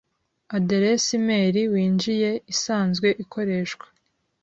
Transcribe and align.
Aderesi 0.55 1.11
imeri 1.19 1.61
winjiye 1.73 2.31
isanzwe 2.53 3.07
ikoreshwa. 3.23 3.85